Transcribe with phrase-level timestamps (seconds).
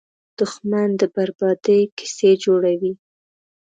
[0.37, 2.93] دښمن د بربادۍ کیسې جوړوي